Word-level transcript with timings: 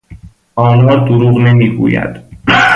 آمار 0.55 0.95
دروغ 0.97 1.37
نمیگوید. 1.37 2.15